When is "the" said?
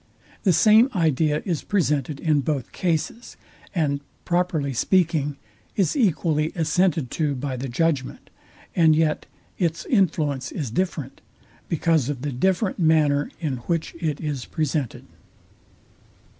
0.41-0.51, 7.55-7.69, 12.23-12.31